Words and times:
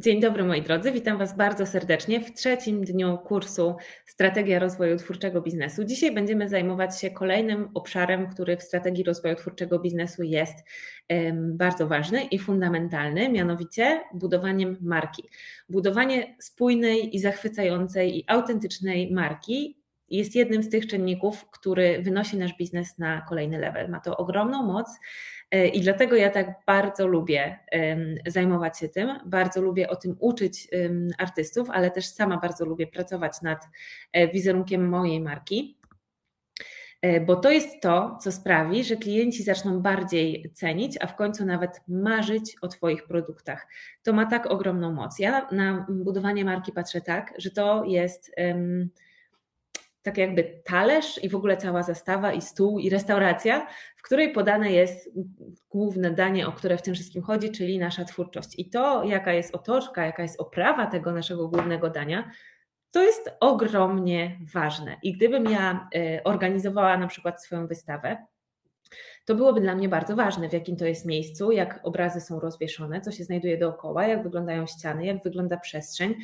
Dzień 0.00 0.20
dobry 0.20 0.44
moi 0.44 0.62
drodzy, 0.62 0.92
witam 0.92 1.18
Was 1.18 1.36
bardzo 1.36 1.66
serdecznie 1.66 2.20
w 2.20 2.32
trzecim 2.32 2.84
dniu 2.84 3.18
kursu 3.18 3.76
Strategia 4.06 4.58
rozwoju 4.58 4.96
twórczego 4.96 5.40
biznesu. 5.40 5.84
Dzisiaj 5.84 6.14
będziemy 6.14 6.48
zajmować 6.48 7.00
się 7.00 7.10
kolejnym 7.10 7.68
obszarem, 7.74 8.26
który 8.30 8.56
w 8.56 8.62
strategii 8.62 9.04
rozwoju 9.04 9.34
twórczego 9.34 9.78
biznesu 9.78 10.22
jest 10.22 10.54
bardzo 11.34 11.86
ważny 11.86 12.24
i 12.24 12.38
fundamentalny, 12.38 13.28
mianowicie 13.28 14.00
budowaniem 14.14 14.76
marki. 14.80 15.28
Budowanie 15.68 16.36
spójnej 16.40 17.16
i 17.16 17.18
zachwycającej 17.18 18.18
i 18.18 18.24
autentycznej 18.26 19.12
marki 19.12 19.78
jest 20.10 20.34
jednym 20.34 20.62
z 20.62 20.68
tych 20.68 20.86
czynników, 20.86 21.50
który 21.50 22.02
wynosi 22.02 22.38
nasz 22.38 22.56
biznes 22.56 22.98
na 22.98 23.20
kolejny 23.20 23.58
level. 23.58 23.90
Ma 23.90 24.00
to 24.00 24.16
ogromną 24.16 24.62
moc 24.62 24.88
I 25.52 25.80
dlatego 25.80 26.16
ja 26.16 26.30
tak 26.30 26.46
bardzo 26.66 27.06
lubię 27.06 27.58
zajmować 28.26 28.78
się 28.78 28.88
tym, 28.88 29.18
bardzo 29.26 29.62
lubię 29.62 29.88
o 29.88 29.96
tym 29.96 30.16
uczyć 30.20 30.68
artystów, 31.18 31.70
ale 31.70 31.90
też 31.90 32.06
sama 32.06 32.36
bardzo 32.36 32.64
lubię 32.64 32.86
pracować 32.86 33.42
nad 33.42 33.68
e, 34.12 34.28
wizerunkiem 34.28 34.88
mojej 34.88 35.20
marki. 35.20 35.78
E, 37.02 37.20
bo 37.20 37.36
to 37.36 37.50
jest 37.50 37.80
to, 37.80 38.18
co 38.20 38.32
sprawi, 38.32 38.84
że 38.84 38.96
klienci 38.96 39.42
zaczną 39.42 39.80
bardziej 39.80 40.50
cenić, 40.54 40.96
a 41.00 41.06
w 41.06 41.16
końcu 41.16 41.46
nawet 41.46 41.80
marzyć 41.88 42.56
o 42.60 42.68
Twoich 42.68 43.06
produktach. 43.06 43.66
To 44.02 44.12
ma 44.12 44.26
tak 44.26 44.46
ogromną 44.46 44.92
moc. 44.92 45.18
Ja 45.18 45.48
na 45.52 45.86
budowanie 45.90 46.44
marki 46.44 46.72
patrzę 46.72 47.00
tak, 47.00 47.34
że 47.38 47.50
to 47.50 47.84
jest. 47.84 48.34
Um, 48.36 48.90
tak 50.08 50.18
jakby 50.18 50.60
talerz 50.64 51.24
i 51.24 51.28
w 51.28 51.34
ogóle 51.34 51.56
cała 51.56 51.82
zastawa 51.82 52.32
i 52.32 52.40
stół 52.40 52.78
i 52.78 52.90
restauracja, 52.90 53.66
w 53.96 54.02
której 54.02 54.32
podane 54.32 54.72
jest 54.72 55.10
główne 55.70 56.10
danie, 56.10 56.46
o 56.46 56.52
które 56.52 56.76
w 56.76 56.82
tym 56.82 56.94
wszystkim 56.94 57.22
chodzi, 57.22 57.50
czyli 57.50 57.78
nasza 57.78 58.04
twórczość. 58.04 58.58
I 58.58 58.70
to, 58.70 59.04
jaka 59.04 59.32
jest 59.32 59.54
otoczka, 59.54 60.06
jaka 60.06 60.22
jest 60.22 60.40
oprawa 60.40 60.86
tego 60.86 61.12
naszego 61.12 61.48
głównego 61.48 61.90
dania, 61.90 62.30
to 62.90 63.02
jest 63.02 63.30
ogromnie 63.40 64.38
ważne. 64.54 64.96
I 65.02 65.16
gdybym 65.16 65.44
ja 65.44 65.88
e, 65.94 66.24
organizowała 66.24 66.96
na 66.96 67.06
przykład 67.06 67.42
swoją 67.42 67.66
wystawę, 67.66 68.26
to 69.24 69.34
byłoby 69.34 69.60
dla 69.60 69.74
mnie 69.74 69.88
bardzo 69.88 70.16
ważne, 70.16 70.48
w 70.48 70.52
jakim 70.52 70.76
to 70.76 70.84
jest 70.86 71.06
miejscu, 71.06 71.52
jak 71.52 71.80
obrazy 71.82 72.20
są 72.20 72.40
rozwieszone, 72.40 73.00
co 73.00 73.12
się 73.12 73.24
znajduje 73.24 73.58
dookoła, 73.58 74.06
jak 74.06 74.22
wyglądają 74.22 74.66
ściany, 74.66 75.06
jak 75.06 75.22
wygląda 75.22 75.56
przestrzeń, 75.56 76.14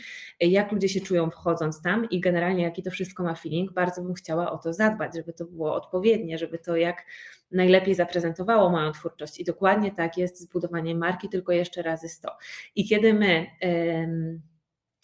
jak 0.41 0.73
ludzie 0.73 0.89
się 0.89 1.01
czują 1.01 1.31
wchodząc 1.31 1.83
tam 1.83 2.11
i 2.11 2.21
generalnie 2.21 2.63
jaki 2.63 2.83
to 2.83 2.91
wszystko 2.91 3.23
ma 3.23 3.35
feeling. 3.35 3.73
Bardzo 3.73 4.03
bym 4.03 4.15
chciała 4.15 4.53
o 4.53 4.59
to 4.59 4.73
zadbać, 4.73 5.15
żeby 5.15 5.33
to 5.33 5.45
było 5.45 5.75
odpowiednie, 5.75 6.39
żeby 6.39 6.59
to 6.59 6.77
jak 6.77 7.05
najlepiej 7.51 7.95
zaprezentowało 7.95 8.71
moją 8.71 8.93
twórczość. 8.93 9.41
I 9.41 9.45
dokładnie 9.45 9.93
tak 9.93 10.19
jest 10.19 10.41
z 10.41 10.47
budowaniem 10.47 10.99
marki, 10.99 11.29
tylko 11.29 11.53
jeszcze 11.53 11.83
razy 11.83 12.09
100. 12.09 12.31
I 12.77 12.89
kiedy 12.89 13.15
my. 13.15 13.47
Yy, 13.63 14.54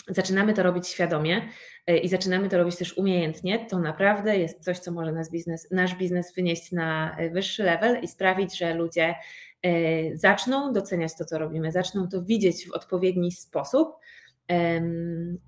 zaczynamy 0.08 0.54
to 0.54 0.62
robić 0.62 0.88
świadomie 0.88 1.48
e, 1.86 1.98
i 1.98 2.08
zaczynamy 2.08 2.48
to 2.48 2.58
robić 2.58 2.76
też 2.76 2.98
umiejętnie, 2.98 3.66
to 3.66 3.78
naprawdę 3.78 4.38
jest 4.38 4.64
coś, 4.64 4.78
co 4.78 4.92
może 4.92 5.12
nasz 5.12 5.30
biznes, 5.30 5.70
nasz 5.70 5.94
biznes 5.94 6.34
wynieść 6.34 6.72
na 6.72 7.16
e, 7.16 7.30
wyższy 7.30 7.62
level 7.62 8.02
i 8.02 8.08
sprawić, 8.08 8.58
że 8.58 8.74
ludzie 8.74 9.14
e, 9.62 9.70
zaczną 10.16 10.72
doceniać 10.72 11.16
to, 11.16 11.24
co 11.24 11.38
robimy, 11.38 11.72
zaczną 11.72 12.08
to 12.08 12.22
widzieć 12.22 12.68
w 12.68 12.72
odpowiedni 12.72 13.32
sposób 13.32 13.96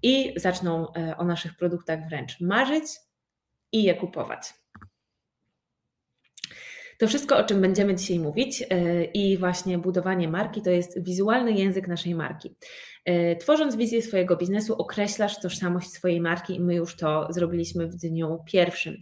i 0.03 0.35
zaczną 0.37 0.93
o 1.17 1.25
naszych 1.25 1.57
produktach 1.57 2.09
wręcz 2.09 2.41
marzyć 2.41 2.85
i 3.73 3.83
je 3.83 3.95
kupować. 3.95 4.62
To 6.99 7.09
wszystko, 7.09 7.37
o 7.37 7.45
czym 7.45 7.61
będziemy 7.61 7.95
dzisiaj 7.95 8.19
mówić 8.19 8.63
e, 8.71 9.05
i 9.05 9.39
właśnie 9.39 9.79
budowanie 9.79 10.29
marki, 10.29 10.63
to 10.63 10.71
jest 10.71 11.05
wizualny 11.05 11.53
język 11.53 11.89
naszej 11.89 12.15
marki. 12.15 12.55
E, 13.05 13.37
tworząc 13.37 13.77
wizję 13.77 14.03
swojego 14.03 14.37
biznesu, 14.37 14.75
określasz 14.75 15.41
tożsamość 15.41 15.91
swojej 15.91 16.21
marki 16.21 16.57
i 16.57 16.61
my 16.61 16.75
już 16.75 16.97
to 16.97 17.27
zrobiliśmy 17.31 17.87
w 17.87 17.95
dniu 17.95 18.39
pierwszym. 18.47 18.97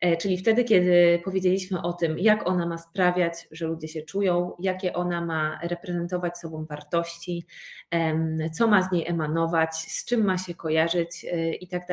E, 0.00 0.16
czyli 0.16 0.38
wtedy, 0.38 0.64
kiedy 0.64 1.20
powiedzieliśmy 1.24 1.82
o 1.82 1.92
tym, 1.92 2.18
jak 2.18 2.48
ona 2.48 2.66
ma 2.66 2.78
sprawiać, 2.78 3.48
że 3.50 3.66
ludzie 3.66 3.88
się 3.88 4.02
czują, 4.02 4.52
jakie 4.60 4.92
ona 4.92 5.24
ma 5.24 5.58
reprezentować 5.62 6.38
sobą 6.38 6.64
wartości, 6.64 7.46
co 8.52 8.66
ma 8.66 8.82
z 8.82 8.92
niej 8.92 9.08
emanować, 9.08 9.74
z 9.74 10.04
czym 10.04 10.24
ma 10.24 10.38
się 10.38 10.54
kojarzyć 10.54 11.26
i 11.60 11.68
tak 11.68 11.86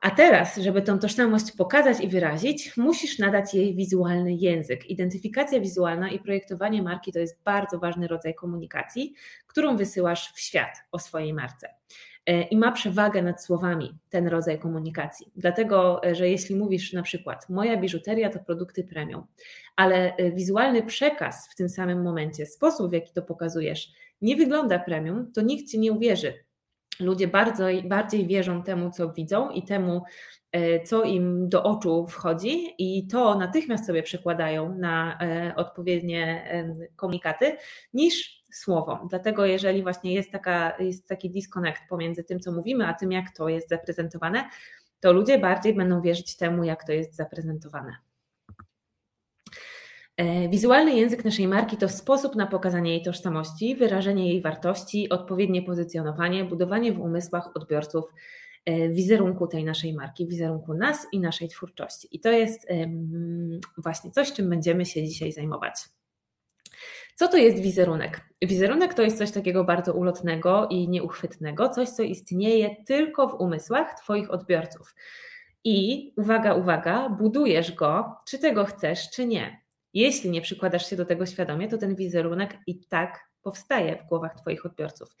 a 0.00 0.10
teraz, 0.10 0.56
żeby 0.56 0.82
tą 0.82 0.98
tożsamość 0.98 1.52
pokazać 1.52 2.00
i 2.00 2.08
wyrazić, 2.08 2.76
musisz 2.76 3.18
nadać 3.18 3.54
jej 3.54 3.74
wizualny 3.74 4.32
język. 4.32 4.90
Identyfikacja 4.90 5.60
wizualna 5.60 6.10
i 6.10 6.18
projektowanie 6.18 6.82
marki 6.82 7.12
to 7.12 7.18
jest 7.18 7.42
bardzo 7.44 7.78
ważny 7.78 8.08
rodzaj 8.08 8.34
komunikacji, 8.34 9.14
którą 9.46 9.76
wysyłasz 9.76 10.32
w 10.34 10.40
świat 10.40 10.84
o 10.92 10.98
swojej 10.98 11.34
marce. 11.34 11.68
E, 12.26 12.42
I 12.42 12.56
ma 12.56 12.72
przewagę 12.72 13.22
nad 13.22 13.44
słowami 13.44 13.98
ten 14.10 14.28
rodzaj 14.28 14.58
komunikacji. 14.58 15.26
Dlatego, 15.36 16.04
e, 16.04 16.14
że 16.14 16.28
jeśli 16.28 16.56
mówisz 16.56 16.92
na 16.92 17.02
przykład, 17.02 17.48
moja 17.48 17.76
biżuteria 17.76 18.30
to 18.30 18.38
produkty 18.38 18.84
premium, 18.84 19.26
ale 19.76 20.16
e, 20.16 20.32
wizualny 20.32 20.82
przekaz 20.82 21.48
w 21.52 21.54
tym 21.54 21.68
samym 21.68 22.02
momencie, 22.02 22.46
sposób 22.46 22.90
w 22.90 22.92
jaki 22.92 23.12
to 23.12 23.22
pokazujesz, 23.22 23.92
nie 24.22 24.36
wygląda 24.36 24.78
premium, 24.78 25.32
to 25.32 25.42
nikt 25.42 25.70
ci 25.70 25.78
nie 25.78 25.92
uwierzy, 25.92 26.45
ludzie 27.00 27.28
bardzo, 27.28 27.64
bardziej 27.84 28.26
wierzą 28.26 28.62
temu, 28.62 28.90
co 28.90 29.12
widzą 29.12 29.50
i 29.50 29.62
temu, 29.62 30.02
e, 30.52 30.80
co 30.80 31.02
im 31.02 31.48
do 31.48 31.62
oczu 31.62 32.06
wchodzi, 32.06 32.74
i 32.78 33.06
to 33.06 33.38
natychmiast 33.38 33.86
sobie 33.86 34.02
przekładają 34.02 34.78
na 34.78 35.18
e, 35.20 35.54
odpowiednie 35.56 36.48
komunikaty, 36.96 37.56
niż 37.94 38.42
słowo. 38.52 39.06
Dlatego, 39.10 39.46
jeżeli 39.46 39.82
właśnie 39.82 40.14
jest, 40.14 40.32
taka, 40.32 40.76
jest 40.78 41.08
taki 41.08 41.30
disconnect 41.30 41.82
pomiędzy 41.88 42.24
tym, 42.24 42.40
co 42.40 42.52
mówimy, 42.52 42.86
a 42.86 42.94
tym, 42.94 43.12
jak 43.12 43.30
to 43.36 43.48
jest 43.48 43.68
zaprezentowane, 43.68 44.44
to 45.00 45.12
ludzie 45.12 45.38
bardziej 45.38 45.74
będą 45.74 46.02
wierzyć 46.02 46.36
temu, 46.36 46.64
jak 46.64 46.84
to 46.84 46.92
jest 46.92 47.14
zaprezentowane. 47.14 47.96
E, 50.16 50.48
wizualny 50.48 50.94
język 50.94 51.24
naszej 51.24 51.48
marki 51.48 51.76
to 51.76 51.88
sposób 51.88 52.34
na 52.34 52.46
pokazanie 52.46 52.90
jej 52.90 53.02
tożsamości, 53.02 53.76
wyrażenie 53.76 54.28
jej 54.28 54.42
wartości, 54.42 55.08
odpowiednie 55.08 55.62
pozycjonowanie, 55.62 56.44
budowanie 56.44 56.92
w 56.92 57.00
umysłach 57.00 57.50
odbiorców 57.54 58.04
e, 58.64 58.88
wizerunku 58.88 59.46
tej 59.46 59.64
naszej 59.64 59.94
marki, 59.94 60.26
wizerunku 60.26 60.74
nas 60.74 61.06
i 61.12 61.20
naszej 61.20 61.48
twórczości. 61.48 62.08
I 62.10 62.20
to 62.20 62.30
jest 62.30 62.66
właśnie 63.78 64.10
coś, 64.10 64.32
czym 64.32 64.50
będziemy 64.50 64.86
się 64.86 65.04
dzisiaj 65.04 65.32
zajmować. 65.32 65.74
Co 67.14 67.28
to 67.28 67.36
jest 67.36 67.58
wizerunek? 67.58 68.20
Wizerunek 68.42 68.94
to 68.94 69.02
jest 69.02 69.18
coś 69.18 69.30
takiego 69.30 69.64
bardzo 69.64 69.92
ulotnego 69.92 70.68
i 70.70 70.88
nieuchwytnego, 70.88 71.68
coś, 71.68 71.88
co 71.88 72.02
istnieje 72.02 72.76
tylko 72.86 73.28
w 73.28 73.40
umysłach 73.40 74.00
Twoich 74.00 74.30
odbiorców. 74.30 74.94
I 75.64 76.12
uwaga, 76.16 76.54
uwaga, 76.54 77.08
budujesz 77.08 77.72
go, 77.72 78.16
czy 78.26 78.38
tego 78.38 78.64
chcesz, 78.64 79.10
czy 79.10 79.26
nie. 79.26 79.65
Jeśli 79.96 80.30
nie 80.30 80.40
przykładasz 80.40 80.90
się 80.90 80.96
do 80.96 81.04
tego 81.04 81.26
świadomie, 81.26 81.68
to 81.68 81.78
ten 81.78 81.94
wizerunek 81.94 82.58
i 82.66 82.86
tak 82.86 83.30
powstaje 83.42 83.96
w 83.96 84.08
głowach 84.08 84.40
Twoich 84.40 84.66
odbiorców. 84.66 85.16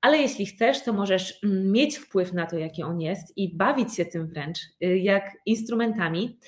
Ale 0.00 0.18
jeśli 0.18 0.46
chcesz, 0.46 0.82
to 0.82 0.92
możesz 0.92 1.44
mm, 1.44 1.72
mieć 1.72 1.96
wpływ 1.96 2.32
na 2.32 2.46
to, 2.46 2.58
jaki 2.58 2.82
on 2.82 3.00
jest 3.00 3.38
i 3.38 3.56
bawić 3.56 3.96
się 3.96 4.04
tym 4.04 4.26
wręcz 4.26 4.58
y, 4.84 4.98
jak 4.98 5.32
instrumentami. 5.46 6.38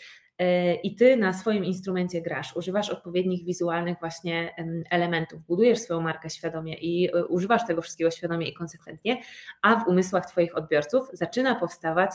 Y, 0.42 0.74
I 0.82 0.96
ty 0.96 1.16
na 1.16 1.32
swoim 1.32 1.64
instrumencie 1.64 2.22
grasz, 2.22 2.56
używasz 2.56 2.90
odpowiednich 2.90 3.44
wizualnych 3.44 3.98
właśnie 4.00 4.54
elementów, 4.90 5.42
budujesz 5.46 5.78
swoją 5.78 6.00
markę 6.00 6.30
świadomie 6.30 6.74
i 6.74 7.16
y, 7.16 7.26
używasz 7.26 7.66
tego 7.66 7.82
wszystkiego 7.82 8.10
świadomie 8.10 8.48
i 8.48 8.54
konsekwentnie, 8.54 9.20
a 9.62 9.76
w 9.76 9.88
umysłach 9.88 10.26
Twoich 10.26 10.56
odbiorców 10.56 11.08
zaczyna 11.12 11.54
powstawać 11.54 12.10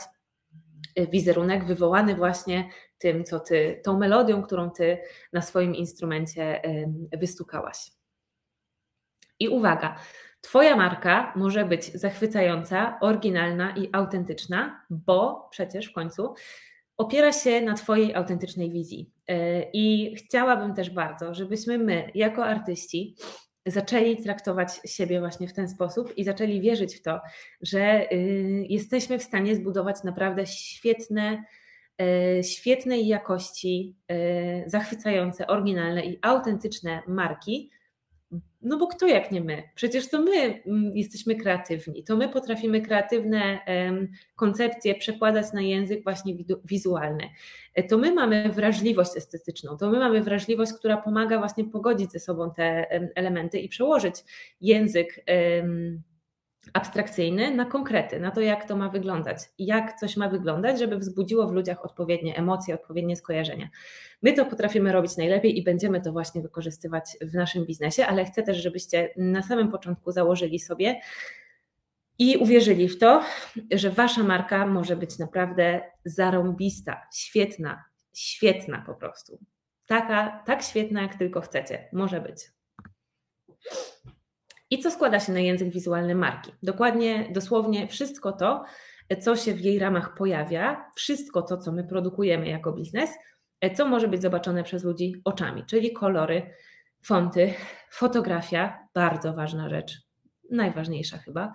wizerunek 0.96 1.64
wywołany 1.64 2.14
właśnie 2.14 2.68
tym, 2.98 3.24
co 3.24 3.40
ty, 3.40 3.80
tą 3.84 3.98
melodią, 3.98 4.42
którą 4.42 4.70
ty 4.70 4.98
na 5.32 5.42
swoim 5.42 5.74
instrumencie 5.74 6.62
wystukałaś. 7.12 7.90
I 9.38 9.48
uwaga, 9.48 9.96
Twoja 10.44 10.76
marka 10.76 11.32
może 11.36 11.64
być 11.64 11.92
zachwycająca, 11.92 12.98
oryginalna 13.00 13.74
i 13.76 13.88
autentyczna, 13.92 14.86
bo 14.90 15.48
przecież 15.50 15.86
w 15.86 15.92
końcu 15.92 16.34
opiera 16.96 17.32
się 17.32 17.60
na 17.60 17.74
Twojej 17.74 18.14
autentycznej 18.14 18.70
wizji. 18.70 19.10
E, 19.28 19.62
I 19.72 20.16
chciałabym 20.16 20.74
też 20.74 20.90
bardzo, 20.90 21.34
żebyśmy 21.34 21.78
my, 21.78 22.10
jako 22.14 22.44
artyści, 22.44 23.16
zaczęli 23.66 24.22
traktować 24.22 24.80
siebie 24.84 25.20
właśnie 25.20 25.48
w 25.48 25.52
ten 25.52 25.68
sposób 25.68 26.18
i 26.18 26.24
zaczęli 26.24 26.60
wierzyć 26.60 26.96
w 26.96 27.02
to, 27.02 27.20
że 27.60 28.12
y, 28.12 28.66
jesteśmy 28.68 29.18
w 29.18 29.22
stanie 29.22 29.56
zbudować 29.56 30.02
naprawdę 30.04 30.46
świetne, 30.46 31.44
y, 32.40 32.44
świetnej 32.44 33.06
jakości, 33.06 33.96
y, 34.12 34.70
zachwycające, 34.70 35.46
oryginalne 35.46 36.06
i 36.06 36.18
autentyczne 36.22 37.02
marki, 37.06 37.70
No 38.62 38.78
bo 38.78 38.86
kto 38.86 39.06
jak 39.06 39.32
nie 39.32 39.40
my? 39.40 39.62
Przecież 39.74 40.10
to 40.10 40.22
my 40.22 40.62
mm, 40.66 40.96
jesteśmy 40.96 41.36
kreatywni, 41.36 42.04
to 42.04 42.16
my 42.16 42.28
potrafimy 42.28 42.80
kreatywne 42.80 43.58
koncepcje 44.36 44.94
przekładać 44.94 45.52
na 45.52 45.62
język 45.62 46.04
właśnie 46.04 46.34
wizualny. 46.64 47.28
E, 47.74 47.82
to 47.82 47.98
my 47.98 48.14
mamy 48.14 48.52
wrażliwość 48.52 49.10
estetyczną, 49.16 49.76
to 49.76 49.90
my 49.90 49.98
mamy 49.98 50.22
wrażliwość, 50.22 50.72
która 50.72 50.96
pomaga 50.96 51.38
właśnie 51.38 51.64
pogodzić 51.64 52.12
ze 52.12 52.18
sobą 52.18 52.50
te 52.56 52.90
elementy 53.14 53.58
i 53.58 53.68
przełożyć 53.68 54.14
język 54.60 55.24
abstrakcyjny 56.72 57.50
na 57.50 57.64
konkrety, 57.64 58.20
na 58.20 58.30
to, 58.30 58.40
jak 58.40 58.68
to 58.68 58.76
ma 58.76 58.88
wyglądać, 58.88 59.38
jak 59.58 59.98
coś 60.00 60.16
ma 60.16 60.28
wyglądać, 60.28 60.78
żeby 60.78 60.98
wzbudziło 60.98 61.46
w 61.46 61.52
ludziach 61.52 61.84
odpowiednie 61.84 62.36
emocje, 62.36 62.74
odpowiednie 62.74 63.16
skojarzenia. 63.16 63.68
My 64.22 64.32
to 64.32 64.46
potrafimy 64.46 64.92
robić 64.92 65.16
najlepiej 65.16 65.58
i 65.58 65.64
będziemy 65.64 66.00
to 66.00 66.12
właśnie 66.12 66.42
wykorzystywać 66.42 67.04
w 67.20 67.34
naszym 67.34 67.66
biznesie, 67.66 68.06
ale 68.06 68.24
chcę 68.24 68.42
też, 68.42 68.56
żebyście 68.56 69.10
na 69.16 69.42
samym 69.42 69.70
początku 69.70 70.12
założyli 70.12 70.58
sobie 70.58 71.00
i 72.18 72.36
uwierzyli 72.36 72.88
w 72.88 72.98
to, 72.98 73.22
że 73.72 73.90
wasza 73.90 74.22
marka 74.22 74.66
może 74.66 74.96
być 74.96 75.18
naprawdę 75.18 75.80
zarąbista, 76.04 77.02
świetna, 77.14 77.84
świetna 78.12 78.82
po 78.86 78.94
prostu. 78.94 79.38
Taka, 79.86 80.42
tak 80.46 80.62
świetna, 80.62 81.02
jak 81.02 81.14
tylko 81.14 81.40
chcecie. 81.40 81.88
Może 81.92 82.20
być. 82.20 82.36
I 84.70 84.78
co 84.78 84.90
składa 84.90 85.20
się 85.20 85.32
na 85.32 85.40
język 85.40 85.68
wizualny 85.68 86.14
marki? 86.14 86.52
Dokładnie, 86.62 87.28
dosłownie 87.32 87.88
wszystko 87.88 88.32
to, 88.32 88.64
co 89.20 89.36
się 89.36 89.54
w 89.54 89.60
jej 89.60 89.78
ramach 89.78 90.14
pojawia, 90.14 90.90
wszystko 90.96 91.42
to, 91.42 91.56
co 91.56 91.72
my 91.72 91.84
produkujemy 91.84 92.48
jako 92.48 92.72
biznes, 92.72 93.10
co 93.74 93.88
może 93.88 94.08
być 94.08 94.22
zobaczone 94.22 94.64
przez 94.64 94.84
ludzi 94.84 95.22
oczami, 95.24 95.64
czyli 95.66 95.92
kolory, 95.92 96.50
fonty, 97.02 97.54
fotografia, 97.90 98.88
bardzo 98.94 99.32
ważna 99.32 99.68
rzecz, 99.68 99.92
najważniejsza 100.50 101.18
chyba, 101.18 101.54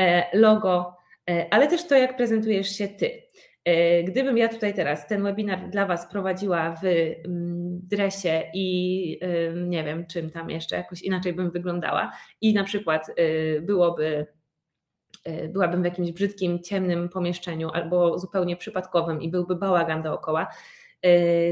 e, 0.00 0.38
logo, 0.38 0.96
e, 1.30 1.46
ale 1.50 1.68
też 1.68 1.86
to, 1.86 1.96
jak 1.96 2.16
prezentujesz 2.16 2.68
się 2.68 2.88
ty. 2.88 3.22
E, 3.64 4.02
gdybym 4.02 4.38
ja 4.38 4.48
tutaj 4.48 4.74
teraz 4.74 5.06
ten 5.06 5.22
webinar 5.22 5.70
dla 5.70 5.86
Was 5.86 6.10
prowadziła 6.10 6.76
w 6.82 6.84
mm, 6.84 7.67
dresie 7.82 8.42
i 8.54 9.20
nie 9.54 9.84
wiem, 9.84 10.06
czym 10.06 10.30
tam 10.30 10.50
jeszcze, 10.50 10.76
jakoś 10.76 11.02
inaczej 11.02 11.32
bym 11.32 11.50
wyglądała 11.50 12.12
i 12.40 12.54
na 12.54 12.64
przykład 12.64 13.06
byłoby 13.60 14.26
byłabym 15.48 15.82
w 15.82 15.84
jakimś 15.84 16.12
brzydkim, 16.12 16.62
ciemnym 16.62 17.08
pomieszczeniu 17.08 17.70
albo 17.70 18.18
zupełnie 18.18 18.56
przypadkowym 18.56 19.22
i 19.22 19.28
byłby 19.28 19.56
bałagan 19.56 20.02
dookoła, 20.02 20.46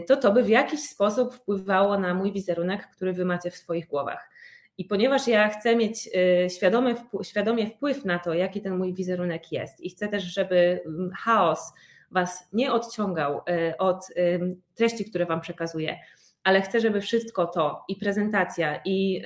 to 0.07 0.17
to 0.17 0.33
by 0.33 0.43
w 0.43 0.49
jakiś 0.49 0.81
sposób 0.81 1.35
wpływało 1.35 1.99
na 1.99 2.15
mój 2.15 2.33
wizerunek, 2.33 2.89
który 2.97 3.13
wy 3.13 3.25
macie 3.25 3.51
w 3.51 3.57
swoich 3.57 3.87
głowach. 3.87 4.31
I 4.79 4.85
ponieważ 4.85 5.29
ja 5.29 5.49
chcę 5.49 5.77
mieć 5.77 6.11
świadomy, 6.57 6.95
świadomie 7.23 7.67
wpływ 7.67 8.05
na 8.05 8.19
to, 8.19 8.35
jaki 8.35 8.61
ten 8.61 8.77
mój 8.77 8.95
wizerunek 8.95 9.53
jest, 9.53 9.81
i 9.81 9.91
chcę 9.91 10.09
też, 10.09 10.23
żeby 10.23 10.81
chaos 11.19 11.73
Was 12.11 12.49
nie 12.53 12.73
odciągał 12.73 13.41
od 13.79 14.09
treści, 14.75 15.05
które 15.05 15.27
Wam 15.27 15.41
przekazuję, 15.41 15.99
ale 16.47 16.63
chcę, 16.63 16.81
żeby 16.81 17.01
wszystko 17.01 17.47
to 17.47 17.85
i 17.89 17.97
prezentacja, 17.97 18.81
i 18.85 19.23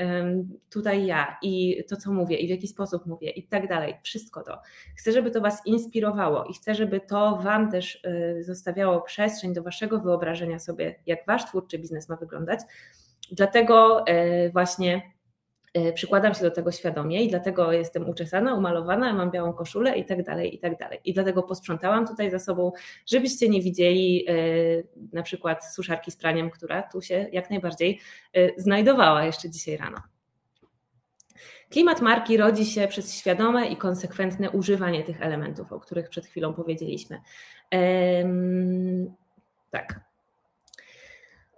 tutaj 0.70 1.06
ja, 1.06 1.38
i 1.42 1.84
to, 1.88 1.96
co 1.96 2.12
mówię, 2.12 2.36
i 2.36 2.46
w 2.46 2.50
jaki 2.50 2.68
sposób 2.68 3.06
mówię, 3.06 3.30
i 3.30 3.42
tak 3.42 3.68
dalej, 3.68 3.94
wszystko 4.02 4.42
to. 4.42 4.60
Chcę, 4.96 5.12
żeby 5.12 5.30
to 5.30 5.40
Was 5.40 5.66
inspirowało 5.66 6.44
i 6.44 6.54
chcę, 6.54 6.74
żeby 6.74 7.00
to 7.00 7.36
Wam 7.36 7.70
też 7.70 8.04
e, 8.04 8.42
zostawiało 8.42 9.00
przestrzeń 9.00 9.54
do 9.54 9.62
Waszego 9.62 10.00
wyobrażenia 10.00 10.58
sobie, 10.58 10.94
jak 11.06 11.26
Wasz 11.26 11.46
twórczy 11.46 11.78
biznes 11.78 12.08
ma 12.08 12.16
wyglądać. 12.16 12.60
Dlatego 13.32 14.06
e, 14.06 14.50
właśnie 14.50 15.02
przykładam 15.94 16.34
się 16.34 16.42
do 16.42 16.50
tego 16.50 16.72
świadomie 16.72 17.22
i 17.22 17.28
dlatego 17.28 17.72
jestem 17.72 18.08
uczesana, 18.08 18.54
umalowana, 18.54 19.12
mam 19.12 19.30
białą 19.30 19.52
koszulę 19.52 19.98
i 19.98 20.04
tak 20.04 20.22
dalej, 20.22 20.54
i 20.54 20.58
tak 20.58 20.78
dalej. 20.78 21.00
I 21.04 21.12
dlatego 21.12 21.42
posprzątałam 21.42 22.06
tutaj 22.06 22.30
za 22.30 22.38
sobą, 22.38 22.72
żebyście 23.06 23.48
nie 23.48 23.62
widzieli 23.62 24.26
e, 24.28 24.32
na 25.12 25.22
przykład 25.22 25.74
suszarki 25.74 26.10
z 26.10 26.16
praniem, 26.16 26.50
która 26.50 26.82
tu 26.82 27.02
się 27.02 27.28
jak 27.32 27.50
najbardziej 27.50 28.00
e, 28.32 28.60
znajdowała 28.60 29.24
jeszcze 29.24 29.50
dzisiaj 29.50 29.76
rano. 29.76 30.02
Klimat 31.70 32.00
marki 32.00 32.36
rodzi 32.36 32.66
się 32.66 32.88
przez 32.88 33.14
świadome 33.14 33.66
i 33.66 33.76
konsekwentne 33.76 34.50
używanie 34.50 35.04
tych 35.04 35.22
elementów, 35.22 35.72
o 35.72 35.80
których 35.80 36.08
przed 36.08 36.26
chwilą 36.26 36.54
powiedzieliśmy. 36.54 37.20
tak. 39.70 40.09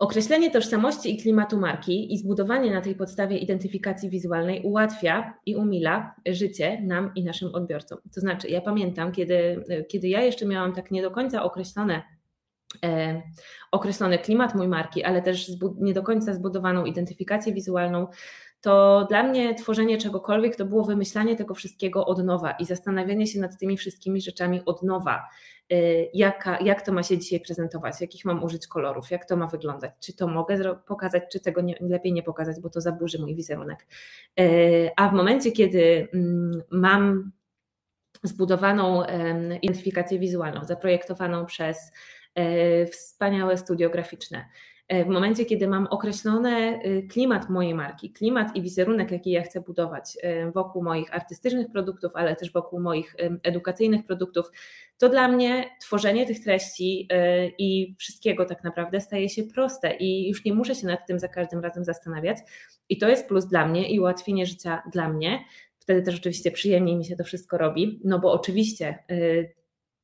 Określenie 0.03 0.51
tożsamości 0.51 1.15
i 1.15 1.23
klimatu 1.23 1.59
marki 1.59 2.15
i 2.15 2.19
zbudowanie 2.19 2.71
na 2.71 2.81
tej 2.81 2.95
podstawie 2.95 3.39
identyfikacji 3.39 4.11
wizualnej 4.11 4.63
ułatwia 4.63 5.35
i 5.47 5.57
umila 5.57 6.15
życie 6.27 6.81
nam 6.81 7.13
i 7.15 7.25
naszym 7.25 7.55
odbiorcom. 7.55 7.99
To 8.15 8.21
znaczy, 8.21 8.49
ja 8.49 8.61
pamiętam, 8.61 9.13
kiedy, 9.13 9.65
kiedy 9.89 10.09
ja 10.09 10.23
jeszcze 10.23 10.47
miałam 10.47 10.73
tak 10.75 10.91
nie 10.91 11.03
do 11.03 11.11
końca 11.11 11.43
określone 11.43 12.03
e, 12.85 13.23
określony 13.73 14.19
klimat 14.19 14.55
mój 14.55 14.69
marki, 14.69 15.05
ale 15.05 15.23
też 15.23 15.51
nie 15.81 15.95
do 15.95 16.03
końca 16.03 16.35
zbudowaną 16.35 16.85
identyfikację 16.85 17.53
wizualną, 17.53 18.07
to 18.63 19.07
dla 19.09 19.23
mnie 19.23 19.55
tworzenie 19.55 19.99
czegokolwiek 19.99 20.57
to 20.57 20.65
było 20.65 20.85
wymyślanie 20.85 21.37
tego 21.37 21.55
wszystkiego 21.55 22.07
od 22.07 22.25
nowa 22.25 22.51
i 22.51 22.65
zastanawianie 22.65 23.27
się 23.27 23.41
nad 23.41 23.59
tymi 23.59 23.77
wszystkimi 23.77 24.21
rzeczami 24.21 24.63
od 24.67 24.83
nowa. 24.83 25.29
Y, 25.73 26.11
jaka, 26.15 26.59
jak 26.59 26.83
to 26.83 26.93
ma 26.93 27.03
się 27.03 27.19
dzisiaj 27.19 27.41
prezentować, 27.41 28.01
jakich 28.01 28.25
mam 28.25 28.45
użyć 28.45 28.67
kolorów, 28.67 29.11
jak 29.11 29.25
to 29.25 29.37
ma 29.37 29.47
wyglądać, 29.47 29.93
czy 30.01 30.17
to 30.17 30.29
mogę 30.29 30.75
pokazać, 30.87 31.23
czy 31.33 31.41
tego 31.41 31.61
nie, 31.61 31.75
lepiej 31.81 32.13
nie 32.13 32.23
pokazać, 32.23 32.61
bo 32.61 32.71
to 32.71 32.81
zaburzy 32.81 33.19
mój 33.19 33.35
wizerunek. 33.35 33.87
Y, 34.41 34.91
a 34.97 35.09
w 35.09 35.13
momencie, 35.13 35.53
kiedy 35.53 36.09
mm, 36.15 36.63
mam 36.71 37.33
zbudowaną 38.23 39.03
identyfikację 39.63 40.19
wizualną, 40.19 40.65
zaprojektowaną 40.65 41.47
przez 41.47 41.93
y, 42.39 42.87
wspaniałe 42.87 43.57
studio 43.57 43.91
graficzne, 43.91 44.45
E, 44.45 44.72
w 44.93 45.09
momencie, 45.09 45.45
kiedy 45.45 45.69
mam 45.69 45.87
określony 45.87 46.81
y, 46.87 47.09
klimat 47.09 47.51
mojej 47.51 47.75
marki, 47.75 48.11
klimat 48.11 48.57
i 48.57 48.63
wizerunek, 48.63 49.11
jaki 49.11 49.31
ja 49.31 49.43
chcę 49.43 49.61
budować 49.61 50.17
y, 50.25 50.53
wokół 50.53 50.83
moich 50.83 51.15
artystycznych 51.15 51.71
produktów, 51.71 52.13
ale 52.15 52.37
też 52.37 52.53
wokół 52.53 52.81
moich 52.81 53.17
edukacyjnych 53.43 54.07
produktów, 54.07 54.47
to 54.99 55.09
dla 55.09 55.29
mnie 55.29 55.77
tworzenie 55.81 56.27
tych 56.27 56.41
treści 56.41 57.09
i 57.59 57.95
wszystkiego 57.99 58.45
tak 58.45 58.65
naprawdę 58.65 59.01
staje 59.01 59.29
się 59.29 59.43
proste 59.43 59.97
i 59.97 60.29
już 60.29 60.45
nie 60.45 60.55
muszę 60.55 60.75
się 60.75 60.87
nad 60.87 61.07
tym 61.07 61.19
za 61.19 61.29
każdym 61.29 61.61
razem 61.61 61.85
zastanawiać. 61.85 62.39
I 62.89 62.99
to 62.99 63.09
jest 63.09 63.29
plus 63.29 63.47
dla 63.47 63.69
mnie 63.69 63.89
i 63.91 64.01
ułatwienie 64.01 64.47
życia 64.47 64.83
dla 64.93 65.09
mnie. 65.09 65.45
Wtedy 65.79 66.03
też 66.03 66.19
oczywiście 66.19 66.51
przyjemniej 66.51 66.97
mi 66.97 67.05
się 67.05 67.17
to 67.17 67.25
wszystko 67.25 67.59
robi, 67.59 68.01
no 68.05 68.19
bo 68.19 68.33
oczywiście 68.33 68.99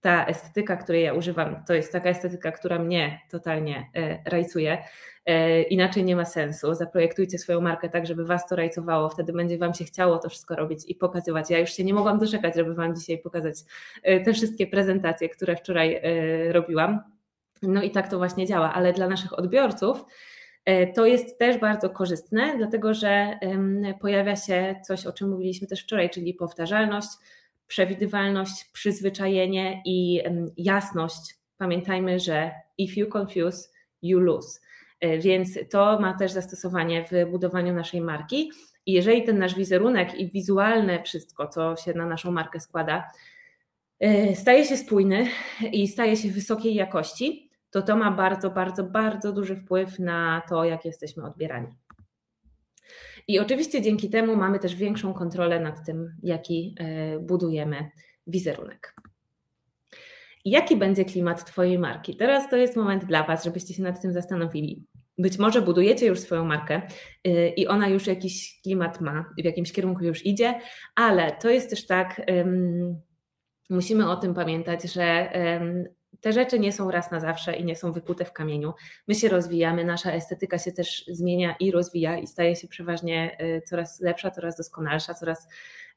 ta 0.01 0.27
estetyka, 0.27 0.77
której 0.77 1.03
ja 1.03 1.15
używam, 1.15 1.65
to 1.67 1.75
jest 1.75 1.93
taka 1.93 2.11
estetyka, 2.11 2.53
która 2.53 2.79
mnie 2.79 3.21
totalnie 3.31 3.91
e, 3.97 4.31
rajcuje. 4.31 4.79
E, 5.27 5.63
inaczej 5.63 6.05
nie 6.05 6.17
ma 6.17 6.25
sensu. 6.25 6.75
Zaprojektujcie 6.75 7.39
swoją 7.39 7.61
markę 7.61 7.89
tak, 7.89 8.07
żeby 8.07 8.25
Was 8.25 8.47
to 8.47 8.57
rajcowało, 8.57 9.09
wtedy 9.09 9.33
będzie 9.33 9.59
Wam 9.59 9.75
się 9.75 9.85
chciało 9.85 10.19
to 10.19 10.29
wszystko 10.29 10.57
robić 10.57 10.85
i 10.89 10.95
pokazywać. 10.95 11.51
Ja 11.51 11.59
już 11.59 11.71
się 11.71 11.85
nie 11.85 11.95
mogłam 11.95 12.19
doczekać, 12.19 12.55
żeby 12.55 12.75
Wam 12.75 12.97
dzisiaj 12.97 13.19
pokazać 13.19 13.55
e, 14.03 14.21
te 14.21 14.33
wszystkie 14.33 14.67
prezentacje, 14.67 15.29
które 15.29 15.57
wczoraj 15.57 16.03
robiłam. 16.51 17.01
No 17.63 17.83
i 17.83 17.91
tak 17.91 18.09
to 18.09 18.19
właśnie 18.19 18.47
działa, 18.47 18.75
ale 18.75 18.93
dla 18.93 19.09
naszych 19.09 19.39
odbiorców 19.39 20.05
to 20.95 21.07
jest 21.07 21.39
też 21.39 21.59
bardzo 21.59 21.91
korzystne, 21.91 22.55
dlatego 22.57 22.95
że 22.95 23.39
pojawia 24.01 24.37
się 24.37 24.81
coś, 24.87 25.07
o 25.07 25.13
czym 25.13 25.31
mówiliśmy 25.31 25.67
też 25.67 25.83
wczoraj, 25.83 26.11
czyli 26.11 26.35
powtarzalność, 26.35 27.09
przewidywalność, 27.69 28.71
przyzwyczajenie 28.73 29.83
i 29.85 30.23
jasność. 30.57 31.35
Pamiętajmy, 31.59 32.21
że 32.21 32.51
if 32.79 33.01
you 33.01 33.07
confuse, 33.19 33.69
you 34.03 34.21
lose. 34.21 34.61
E, 35.01 35.19
więc 35.19 35.59
to 35.71 36.01
ma 36.01 36.15
też 36.15 36.33
zastosowanie 36.33 37.05
w 37.05 37.31
budowaniu 37.31 37.75
naszej 37.75 38.01
marki. 38.01 38.53
I 38.87 38.93
jeżeli 38.93 39.23
ten 39.23 39.39
nasz 39.39 39.55
wizerunek 39.55 40.15
i 40.15 40.31
wizualne 40.31 41.03
wszystko, 41.03 41.49
co 41.49 41.77
się 41.77 41.95
na 41.95 42.07
naszą 42.07 42.31
markę 42.31 42.61
składa, 42.61 43.11
e, 44.01 44.37
staje 44.37 44.65
się 44.65 44.77
spójny 44.77 45.27
i 45.73 45.89
staje 45.89 46.17
się 46.17 46.29
wysokiej 46.29 46.75
jakości, 46.75 47.51
to 47.71 47.83
to 47.83 47.97
ma 47.97 48.11
bardzo, 48.11 48.51
bardzo, 48.51 48.85
bardzo 48.85 49.33
duży 49.33 49.57
wpływ 49.57 49.99
na 49.99 50.43
to, 50.49 50.65
jak 50.65 50.85
jesteśmy 50.85 51.25
odbierani. 51.25 51.69
I 53.29 53.39
oczywiście 53.39 53.83
dzięki 53.83 54.11
temu 54.11 54.37
mamy 54.37 54.59
też 54.59 54.75
większą 54.75 55.15
kontrolę 55.15 55.61
nad 55.61 55.87
tym, 55.87 56.17
jaki 56.23 56.75
e, 56.81 57.19
budujemy 57.19 57.91
wizerunek. 58.27 58.95
Jaki 60.45 60.77
będzie 60.77 61.05
klimat 61.05 61.45
Twojej 61.45 61.79
marki? 61.79 62.17
Teraz 62.17 62.51
to 62.51 62.57
jest 62.57 62.77
moment 62.77 63.05
dla 63.05 63.23
Was, 63.23 63.45
żebyście 63.45 63.75
się 63.75 63.83
nad 63.83 64.03
tym 64.03 64.13
zastanowili. 64.13 64.85
Być 65.19 65.39
może 65.39 65.63
budujecie 65.63 66.07
już 66.07 66.19
swoją 66.19 66.45
markę 66.45 66.83
e, 67.25 67.49
i 67.49 67.67
ona 67.67 67.89
już 67.89 68.07
jakiś 68.07 68.61
klimat 68.63 69.01
ma, 69.01 69.25
w 69.39 69.45
jakimś 69.45 69.73
kierunku 69.73 70.05
już 70.05 70.27
idzie, 70.27 70.61
ale 70.95 71.33
to 71.33 71.51
jest 71.51 71.71
też 71.71 71.87
tak, 71.87 72.23
musimy 73.71 74.11
o 74.11 74.17
tym 74.17 74.35
pamiętać, 74.35 74.93
że 74.93 75.33
te 76.21 76.33
rzeczy 76.33 76.59
nie 76.59 76.73
są 76.73 76.91
raz 76.91 77.11
na 77.11 77.21
zawsze 77.21 77.57
i 77.57 77.65
nie 77.65 77.77
są 77.77 77.93
wykute 77.93 78.25
w 78.25 78.33
kamieniu. 78.33 78.73
My 79.09 79.15
się 79.15 79.29
rozwijamy, 79.29 79.85
nasza 79.85 80.13
estetyka 80.13 80.59
się 80.59 80.73
też 80.73 81.05
zmienia 81.09 81.55
i 81.61 81.71
rozwija 81.71 82.19
i 82.19 82.27
staje 82.27 82.57
się 82.57 82.69
przeważnie 82.69 83.39
y, 83.41 83.63
coraz 83.67 84.01
lepsza, 84.01 84.31
coraz 84.31 84.57
doskonalsza, 84.57 85.15
coraz 85.15 85.49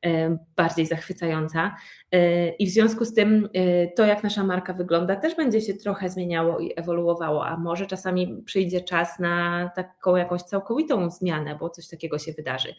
y, 0.06 0.38
bardziej 0.56 0.86
zachwycająca. 0.86 1.75
Y, 2.15 2.53
I 2.60 2.68
w 2.68 2.70
związku 2.70 3.06
z 3.06 3.13
tym 3.13 3.50
to, 3.96 4.06
jak 4.06 4.24
nasza 4.24 4.44
marka 4.44 4.74
wygląda, 4.74 5.15
też 5.15 5.36
będzie 5.36 5.62
się 5.62 5.74
trochę 5.74 6.10
zmieniało 6.10 6.60
i 6.60 6.74
ewoluowało, 6.75 7.46
a 7.48 7.58
może 7.58 7.86
czasami 7.86 8.44
przyjdzie 8.46 8.82
czas 8.82 9.20
na 9.20 9.70
taką 9.75 10.15
jakąś 10.15 10.41
całkowitą 10.41 11.10
zmianę, 11.10 11.58
bo 11.60 11.70
coś 11.70 11.88
takiego 11.88 12.20
się 12.20 12.34
wydarzy. 12.34 12.75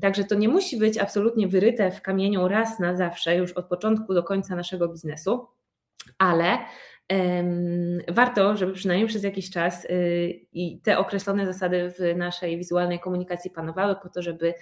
Także 0.00 0.24
to 0.24 0.34
nie 0.34 0.48
musi 0.48 0.78
być 0.78 0.98
absolutnie 0.98 1.48
wyryte 1.48 1.90
w 1.90 2.02
kamieniu 2.02 2.48
raz 2.48 2.78
na 2.78 2.96
zawsze, 2.96 3.36
już 3.36 3.52
od 3.52 3.66
początku 3.66 4.14
do 4.14 4.22
końca 4.22 4.56
naszego 4.56 4.88
biznesu 4.88 5.48
ale 6.18 6.58
warto, 8.08 8.56
żeby 8.56 8.72
przynajmniej 8.72 9.08
przez 9.08 9.22
jakiś 9.22 9.50
czas 9.50 9.84
y, 9.84 10.46
i 10.52 10.80
te 10.80 10.98
określone 10.98 11.46
zasady 11.46 11.92
w 11.98 12.16
naszej 12.16 12.58
wizualnej 12.58 13.00
komunikacji 13.00 13.50
panowały 13.50 13.96
po 14.02 14.08
to, 14.08 14.22
żeby, 14.22 14.54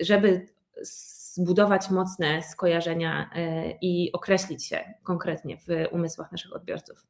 żeby 0.00 0.46
zbudować 1.38 1.90
mocne 1.90 2.42
skojarzenia 2.42 3.30
e, 3.34 3.70
i 3.70 4.12
określić 4.12 4.66
się 4.66 4.94
konkretnie 5.02 5.56
w 5.56 5.92
umysłach 5.92 6.32
naszych 6.32 6.56
odbiorców. 6.56 7.06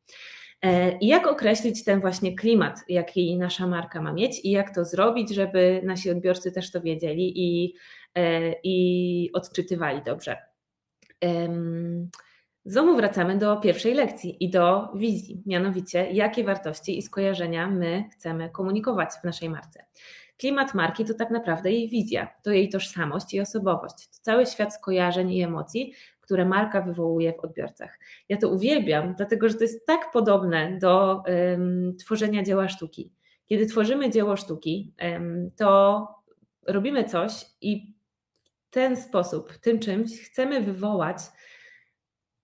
E, 0.62 0.99
I 0.99 1.07
jak 1.07 1.26
określić 1.26 1.85
ten 1.85 2.00
właśnie 2.00 2.37
klimat, 2.37 2.80
jaki 2.88 3.37
nasza 3.38 3.66
marka 3.66 4.02
ma 4.02 4.12
mieć 4.12 4.45
i 4.45 4.50
jak 4.50 4.75
to 4.75 4.85
zrobić, 4.85 5.35
żeby 5.35 5.80
nasi 5.85 6.11
odbiorcy 6.11 6.52
też 6.52 6.71
to 6.71 6.80
wiedzieli 6.80 7.33
i, 7.37 7.75
e, 8.14 8.52
i 8.62 9.30
odczytywali 9.33 10.02
dobrze. 10.02 10.37
Znowu 12.68 12.96
wracamy 12.96 13.38
do 13.38 13.56
pierwszej 13.56 13.94
lekcji 13.94 14.44
i 14.44 14.50
do 14.50 14.88
wizji, 14.94 15.42
mianowicie 15.46 16.10
jakie 16.10 16.44
wartości 16.44 16.98
i 16.98 17.02
skojarzenia 17.02 17.68
my 17.68 18.04
chcemy 18.12 18.50
komunikować 18.50 19.10
w 19.20 19.25
naszej 19.25 19.50
marce. 19.50 19.84
Klimat 20.38 20.75
marki 20.75 21.04
to 21.04 21.14
tak 21.14 21.30
naprawdę 21.30 21.72
jej 21.72 21.88
wizja, 21.88 22.28
to 22.42 22.50
jej 22.50 22.68
tożsamość 22.68 23.34
i 23.34 23.40
osobowość, 23.40 24.08
to 24.08 24.18
cały 24.22 24.46
świat 24.46 24.75
skojarzeń 24.75 25.32
i 25.32 25.42
emocji, 25.42 25.92
które 26.20 26.44
marka 26.44 26.80
wywołuje 26.80 27.32
w 27.32 27.44
odbiorcach. 27.44 27.98
Ja 28.28 28.37
to 28.37 28.48
uwielbiam, 28.48 29.14
dlatego 29.14 29.48
że 29.48 29.54
to 29.54 29.62
jest 29.64 29.87
tak 29.87 30.10
podobne 30.12 30.78
do 30.78 31.22
um, 31.26 31.96
tworzenia 31.96 32.42
dzieła 32.42 32.68
sztuki. 32.68 33.12
Kiedy 33.46 33.66
tworzymy 33.66 34.10
dzieło 34.10 34.37
sztuki, 34.37 34.94
um, 35.02 35.50
to 35.56 36.08
robimy 36.66 37.04
coś 37.04 37.46
i 37.60 37.94
w 38.66 38.70
ten 38.70 38.96
sposób, 38.96 39.52
tym 39.52 39.78
czymś 39.78 40.20
chcemy 40.20 40.60
wywołać 40.60 41.18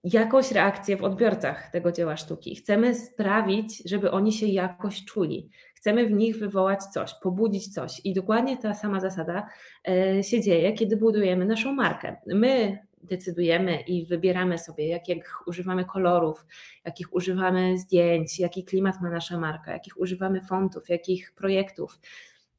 jakąś 0.04 0.52
reakcję 0.52 0.96
w 0.96 1.04
odbiorcach 1.04 1.70
tego 1.70 1.92
dzieła 1.92 2.16
sztuki. 2.16 2.56
Chcemy 2.56 2.94
sprawić, 2.94 3.82
żeby 3.88 4.10
oni 4.10 4.32
się 4.32 4.46
jakoś 4.46 5.04
czuli. 5.04 5.50
Chcemy 5.74 6.06
w 6.06 6.12
nich 6.12 6.38
wywołać 6.38 6.84
coś, 6.84 7.14
pobudzić 7.22 7.74
coś. 7.74 8.00
I 8.04 8.14
dokładnie 8.14 8.56
ta 8.56 8.74
sama 8.74 9.00
zasada 9.00 9.48
e, 9.88 10.22
się 10.22 10.40
dzieje, 10.40 10.72
kiedy 10.72 10.96
budujemy 10.96 11.44
naszą 11.46 11.72
markę. 11.72 12.16
My 12.26 12.78
decydujemy 13.02 13.80
i 13.80 14.06
wybieramy 14.06 14.58
sobie, 14.58 14.88
jakich 14.88 15.46
używamy 15.46 15.84
kolorów, 15.84 16.46
jakich 16.84 17.14
używamy 17.14 17.78
zdjęć, 17.78 18.40
jaki 18.40 18.64
klimat 18.64 19.00
ma 19.02 19.10
nasza 19.10 19.38
marka, 19.38 19.72
jakich 19.72 20.00
używamy 20.00 20.40
fontów, 20.40 20.88
jakich 20.88 21.32
projektów. 21.32 22.00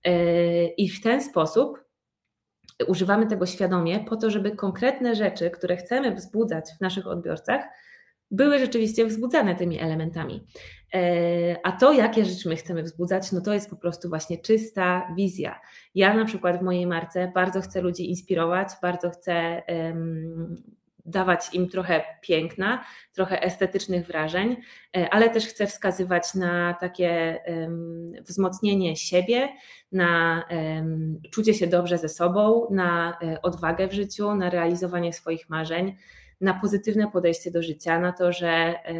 E, 0.03 0.65
I 0.67 0.89
w 0.89 1.01
ten 1.01 1.21
sposób 1.21 1.84
używamy 2.87 3.27
tego 3.27 3.45
świadomie 3.45 3.99
po 3.99 4.15
to, 4.15 4.29
żeby 4.29 4.51
konkretne 4.51 5.15
rzeczy, 5.15 5.49
które 5.49 5.77
chcemy 5.77 6.15
wzbudzać 6.15 6.65
w 6.77 6.81
naszych 6.81 7.07
odbiorcach, 7.07 7.65
były 8.31 8.59
rzeczywiście 8.59 9.05
wzbudzane 9.05 9.55
tymi 9.55 9.79
elementami. 9.79 10.47
E, 10.93 11.55
a 11.63 11.71
to, 11.71 11.93
jakie 11.93 12.25
rzeczy 12.25 12.49
my 12.49 12.55
chcemy 12.55 12.83
wzbudzać, 12.83 13.31
no 13.31 13.41
to 13.41 13.53
jest 13.53 13.69
po 13.69 13.75
prostu 13.75 14.09
właśnie 14.09 14.37
czysta 14.37 15.13
wizja. 15.17 15.59
Ja 15.95 16.13
na 16.13 16.25
przykład 16.25 16.59
w 16.59 16.63
mojej 16.63 16.87
marce 16.87 17.31
bardzo 17.35 17.61
chcę 17.61 17.81
ludzi 17.81 18.09
inspirować, 18.09 18.69
bardzo 18.81 19.09
chcę 19.09 19.63
dawać 21.05 21.53
im 21.53 21.69
trochę 21.69 22.03
piękna, 22.21 22.85
trochę 23.13 23.43
estetycznych 23.43 24.07
wrażeń, 24.07 24.57
e, 24.97 25.09
ale 25.09 25.29
też 25.29 25.47
chcę 25.47 25.67
wskazywać 25.67 26.33
na 26.33 26.73
takie 26.73 27.39
wzmocnienie 28.21 28.95
siebie, 28.95 29.49
na 29.91 30.43
czucie 31.31 31.53
się 31.53 31.67
dobrze 31.67 31.97
ze 31.97 32.09
sobą, 32.09 32.67
na 32.71 33.17
e, 33.21 33.41
odwagę 33.41 33.87
w 33.87 33.93
życiu, 33.93 34.35
na 34.35 34.49
realizowanie 34.49 35.13
swoich 35.13 35.49
marzeń, 35.49 35.95
na 36.41 36.53
pozytywne 36.53 37.11
podejście 37.11 37.51
do 37.51 37.63
życia, 37.63 37.99
na 37.99 38.11
to, 38.11 38.31
że 38.31 38.47
e, 38.47 38.93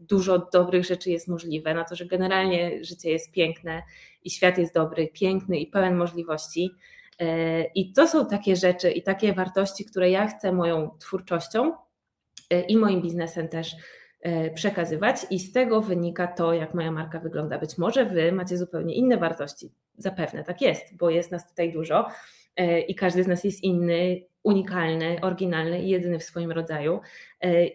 dużo 0.00 0.38
dobrych 0.38 0.84
rzeczy 0.84 1.10
jest 1.10 1.28
możliwe, 1.28 1.74
na 1.74 1.84
to, 1.84 1.96
że 1.96 2.06
generalnie 2.06 2.84
życie 2.84 3.10
jest 3.10 3.32
piękne 3.32 3.82
i 4.24 4.30
świat 4.30 4.58
jest 4.58 4.74
dobry, 4.74 5.08
piękny 5.08 5.58
i 5.58 5.66
pełen 5.66 5.96
możliwości. 5.96 6.70
E, 7.18 7.64
I 7.64 7.92
to 7.92 8.08
są 8.08 8.26
takie 8.26 8.56
rzeczy 8.56 8.90
i 8.90 9.02
takie 9.02 9.32
wartości, 9.32 9.84
które 9.84 10.10
ja 10.10 10.26
chcę 10.26 10.52
moją 10.52 10.90
twórczością 10.98 11.72
e, 12.50 12.60
i 12.60 12.76
moim 12.76 13.02
biznesem 13.02 13.48
też 13.48 13.76
e, 14.20 14.50
przekazywać, 14.50 15.26
i 15.30 15.38
z 15.38 15.52
tego 15.52 15.80
wynika 15.80 16.26
to, 16.26 16.52
jak 16.52 16.74
moja 16.74 16.92
marka 16.92 17.20
wygląda. 17.20 17.58
Być 17.58 17.78
może 17.78 18.04
wy 18.04 18.32
macie 18.32 18.58
zupełnie 18.58 18.94
inne 18.94 19.16
wartości. 19.16 19.72
Zapewne 19.96 20.44
tak 20.44 20.60
jest, 20.60 20.96
bo 20.96 21.10
jest 21.10 21.32
nas 21.32 21.48
tutaj 21.48 21.72
dużo 21.72 22.06
i 22.88 22.94
każdy 22.94 23.24
z 23.24 23.26
nas 23.26 23.44
jest 23.44 23.64
inny, 23.64 24.22
unikalny, 24.42 25.18
oryginalny 25.22 25.82
i 25.82 25.88
jedyny 25.88 26.18
w 26.18 26.24
swoim 26.24 26.52
rodzaju. 26.52 27.00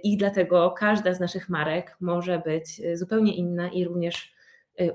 I 0.03 0.17
dlatego 0.17 0.71
każda 0.71 1.13
z 1.13 1.19
naszych 1.19 1.50
marek 1.50 1.97
może 2.01 2.39
być 2.39 2.81
zupełnie 2.93 3.35
inna 3.35 3.69
i 3.69 3.85
również 3.85 4.33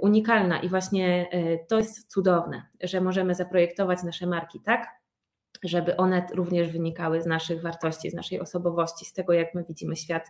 unikalna 0.00 0.60
i 0.60 0.68
właśnie 0.68 1.28
y, 1.34 1.58
to 1.68 1.78
jest 1.78 2.10
cudowne, 2.10 2.62
że 2.82 3.00
możemy 3.00 3.34
zaprojektować 3.34 4.02
nasze 4.02 4.26
marki 4.26 4.60
tak, 4.60 4.86
żeby 5.62 5.96
one 5.96 6.26
również 6.34 6.68
wynikały 6.68 7.22
z 7.22 7.26
naszych 7.26 7.62
wartości, 7.62 8.10
z 8.10 8.14
naszej 8.14 8.40
osobowości, 8.40 9.04
z 9.04 9.12
tego, 9.12 9.32
jak 9.32 9.54
my 9.54 9.64
widzimy 9.68 9.96
świat, 9.96 10.26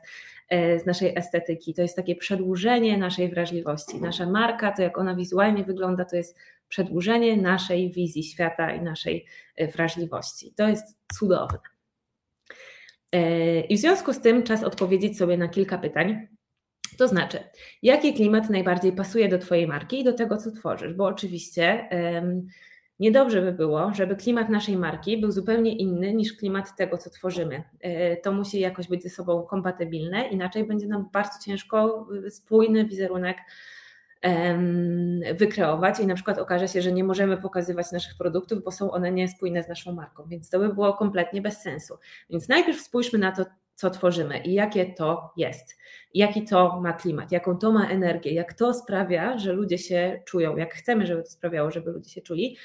y, 0.53 0.79
z 0.79 0.87
naszej 0.87 1.19
estetyki. 1.19 1.75
To 1.75 1.83
jest 1.83 1.97
takie 1.97 2.17
przedłużenie 2.17 2.99
naszej 2.99 3.29
wrażliwości. 3.29 4.01
Nasza 4.01 4.27
marka, 4.27 4.73
to 4.73 4.83
jak 4.83 4.99
ona 4.99 5.15
wizualnie 5.15 5.65
wygląda, 5.65 6.05
to 6.05 6.17
jest 6.17 6.37
przedłużenie 6.69 7.37
naszej 7.37 7.93
wizji 7.93 8.23
świata 8.23 8.73
i 8.73 8.83
naszej 8.83 9.27
wrażliwości. 9.75 10.53
To 10.57 10.69
jest 10.69 10.99
cudowne. 11.19 11.59
I 13.69 13.77
w 13.77 13.81
związku 13.81 14.13
z 14.13 14.21
tym 14.21 14.43
czas 14.43 14.65
odpowiedzieć 14.65 15.19
sobie 15.19 15.37
na 15.37 15.49
kilka 15.49 15.79
pytań. 15.79 16.29
To 16.99 17.09
znaczy, 17.09 17.39
jaki 17.83 18.15
klimat 18.15 18.51
najbardziej 18.51 18.93
pasuje 18.93 19.29
do 19.29 19.39
Twojej 19.39 19.67
marki 19.67 20.01
i 20.01 20.05
do 20.05 20.13
tego, 20.13 20.37
co 20.37 20.51
tworzysz? 20.51 20.95
Bo 20.95 21.05
oczywiście 21.05 21.89
um, 22.15 22.47
niedobrze 23.01 23.43
by 23.43 23.53
było, 23.53 23.95
żeby 23.95 24.17
klimat 24.17 24.49
naszej 24.49 24.77
marki 24.77 25.19
był 25.19 25.31
zupełnie 25.33 25.77
inny 25.77 26.15
niż 26.15 26.33
klimat 26.33 26.77
tego, 26.77 26.99
co 26.99 27.11
tworzymy. 27.11 27.63
E, 27.81 28.17
to 28.17 28.33
musi 28.33 28.61
jakoś 28.61 28.89
być 28.89 29.03
ze 29.03 29.11
sobą 29.11 29.43
kompatybilne, 29.43 30.29
inaczej 30.29 30.65
będzie 30.65 30.87
nam 30.87 31.09
bardzo 31.13 31.45
ciężko 31.45 32.09
y, 32.27 32.31
spójny 32.31 32.85
wizerunek 32.85 33.39
wykreować 35.35 36.01
i 36.01 36.07
na 36.07 36.15
przykład 36.15 36.39
okaże 36.39 36.69
się, 36.69 36.83
że 36.83 36.93
nie 36.93 37.05
możemy 37.05 37.37
pokazywać 37.37 37.93
naszych 37.93 38.17
produktów, 38.19 38.65
bo 38.65 38.73
są 38.73 38.91
one 38.91 39.13
niespójne 39.13 39.63
z 39.63 39.69
naszą 39.69 39.93
marką, 39.93 40.25
więc 40.29 40.51
to 40.51 40.59
by 40.59 40.75
było 40.75 40.95
kompletnie 40.95 41.43
bez 41.43 41.63
sensu. 41.63 41.99
Więc 42.31 42.49
najpierw 42.49 42.81
spójrzmy 42.81 43.19
na 43.19 43.33
to, 43.33 43.45
co 43.79 43.91
tworzymy 43.91 44.39
i 44.39 44.55
jakie 44.55 44.95
to 44.95 45.33
jest, 45.37 45.79
jaki 46.15 46.45
to 46.45 46.81
ma 46.81 46.93
klimat, 46.93 47.33
jaką 47.33 47.59
to 47.59 47.73
ma 47.73 47.89
energię, 47.89 48.33
jak 48.33 48.55
to 48.55 48.75
sprawia, 48.75 49.39
że 49.39 49.53
ludzie 49.53 49.79
się 49.79 50.23
czują, 50.25 50.57
jak 50.57 50.75
chcemy, 50.75 51.07
żeby 51.07 51.23
to 51.23 51.31
sprawiało, 51.31 51.71
żeby 51.71 51.91
ludzie 51.91 52.11
się 52.11 52.23
czuli. 52.23 52.57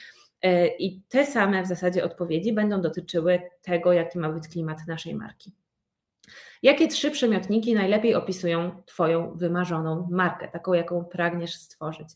E, 0.41 0.67
I 0.67 1.01
te 1.09 1.25
same 1.25 1.63
w 1.63 1.67
zasadzie 1.67 2.03
odpowiedzi 2.03 2.53
będą 2.53 2.81
dotyczyły 2.81 3.41
tego, 3.61 3.93
jaki 3.93 4.19
ma 4.19 4.29
być 4.29 4.47
klimat 4.47 4.77
naszej 4.87 5.15
marki. 5.15 5.53
Jakie 6.63 6.87
trzy 6.87 7.11
przymiotniki 7.11 7.73
najlepiej 7.73 8.15
opisują 8.15 8.83
Twoją 8.85 9.33
wymarzoną 9.35 10.07
markę, 10.11 10.47
taką 10.47 10.73
jaką 10.73 11.05
pragniesz 11.05 11.55
stworzyć? 11.55 12.07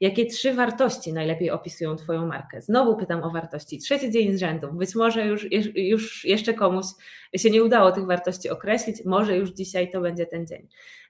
Jakie 0.00 0.26
trzy 0.26 0.54
wartości 0.54 1.12
najlepiej 1.12 1.50
opisują 1.50 1.96
Twoją 1.96 2.26
markę? 2.26 2.62
Znowu 2.62 2.96
pytam 2.96 3.22
o 3.22 3.30
wartości. 3.30 3.78
Trzeci 3.78 4.10
dzień 4.10 4.36
z 4.36 4.40
rzędu. 4.40 4.72
Być 4.72 4.94
może 4.94 5.26
już, 5.26 5.46
już 5.74 6.24
jeszcze 6.24 6.54
komuś 6.54 6.86
się 7.36 7.50
nie 7.50 7.64
udało 7.64 7.92
tych 7.92 8.06
wartości 8.06 8.50
określić, 8.50 9.04
może 9.04 9.36
już 9.36 9.50
dzisiaj 9.50 9.90
to 9.90 10.00
będzie 10.00 10.26
ten 10.26 10.46
dzień. 10.46 10.68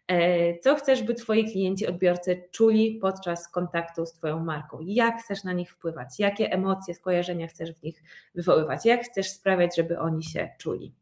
E, 0.09 0.59
co 0.59 0.75
chcesz, 0.75 1.03
by 1.03 1.15
Twoi 1.15 1.53
klienci, 1.53 1.87
odbiorcy 1.87 2.45
czuli 2.51 2.99
podczas 3.03 3.49
kontaktu 3.49 4.07
z 4.07 4.13
Twoją 4.13 4.45
marką? 4.45 4.79
Jak 4.83 5.23
chcesz 5.23 5.45
na 5.45 5.53
nich 5.53 5.71
wpływać? 5.73 6.09
Jakie 6.19 6.53
emocje, 6.53 6.95
skojarzenia 6.95 7.47
chcesz 7.47 7.73
w 7.73 7.83
nich 7.83 8.03
wywoływać? 8.35 8.85
Jak 8.85 9.05
chcesz 9.05 9.31
sprawiać, 9.31 9.77
żeby 9.77 9.99
oni 9.99 10.25
się 10.25 10.51
czuli? 10.59 10.95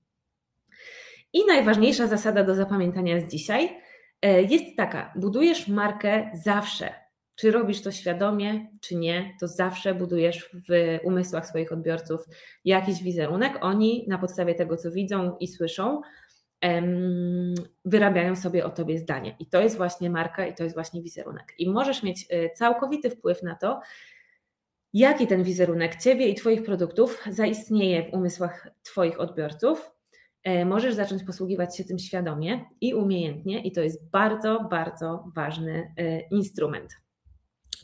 I 1.35 1.47
najważniejsza 1.47 2.07
zasada 2.07 2.45
do 2.45 2.55
zapamiętania 2.55 3.21
z 3.21 3.31
dzisiaj 3.31 3.81
e, 4.23 4.43
jest 4.43 4.65
taka: 4.77 5.13
budujesz 5.17 5.69
markę 5.69 6.31
zawsze. 6.35 6.95
Czy 7.37 7.51
robisz 7.51 7.83
to 7.83 7.93
świadomie, 7.93 8.67
czy 8.81 8.97
nie, 8.97 9.35
to 9.41 9.49
zawsze 9.49 9.95
budujesz 9.95 10.51
w 10.69 10.99
umysłach 11.05 11.47
swoich 11.47 11.73
odbiorców 11.73 12.25
jakiś 12.65 13.03
wizerunek. 13.03 13.59
Oni 13.61 14.05
na 14.09 14.19
podstawie 14.19 14.55
tego, 14.55 14.77
co 14.77 14.91
widzą 14.91 15.37
i 15.41 15.49
słyszą, 15.49 16.01
wyrabiają 17.85 18.37
sobie 18.37 18.65
o 18.65 18.71
tobie 18.71 18.99
zdanie. 18.99 19.37
I 19.39 19.47
to 19.47 19.61
jest 19.61 19.77
właśnie 19.77 20.11
marka 20.11 20.47
i 20.47 20.55
to 20.55 20.65
jest 20.65 20.77
właśnie 20.77 21.03
wizerunek. 21.03 21.55
I 21.59 21.71
możesz 21.71 22.03
mieć 22.03 22.27
y, 22.33 22.51
całkowity 22.55 23.11
wpływ 23.11 23.43
na 23.43 23.55
to, 23.55 23.81
jaki 24.93 25.27
ten 25.27 25.43
wizerunek 25.43 25.97
ciebie 25.97 26.29
i 26.29 26.35
twoich 26.35 26.63
produktów 26.63 27.25
zaistnieje 27.31 28.11
w 28.11 28.15
umysłach 28.15 28.69
twoich 28.83 29.21
odbiorców. 29.21 29.94
E, 30.45 30.65
możesz 30.65 30.95
zacząć 30.95 31.25
posługiwać 31.25 31.77
się 31.77 31.85
tym 31.85 31.99
świadomie 31.99 32.65
i 32.81 32.95
umiejętnie, 32.95 33.63
i 33.63 33.73
to 33.73 33.81
jest 33.81 34.11
bardzo, 34.11 34.69
bardzo 34.71 35.25
ważny 35.35 35.95
y, 36.01 36.23
instrument. 36.31 37.04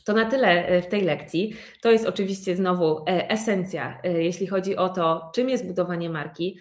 To 0.05 0.13
na 0.13 0.25
tyle 0.25 0.67
e, 0.67 0.81
w 0.81 0.87
tej 0.87 1.01
lekcji. 1.01 1.53
To 1.81 1.91
jest 1.91 2.05
oczywiście 2.05 2.55
znowu 2.55 2.97
e, 2.97 3.29
esencja, 3.29 3.99
e, 4.03 4.23
jeśli 4.23 4.47
chodzi 4.47 4.75
o 4.77 4.89
to, 4.89 5.31
czym 5.35 5.49
jest 5.49 5.67
budowanie 5.67 6.09
marki, 6.09 6.57